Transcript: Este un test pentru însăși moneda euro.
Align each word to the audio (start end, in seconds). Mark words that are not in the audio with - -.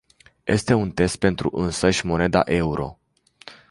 Este 0.45 0.73
un 0.73 0.91
test 0.91 1.15
pentru 1.15 1.49
însăși 1.53 2.05
moneda 2.05 2.39
euro. 2.45 2.97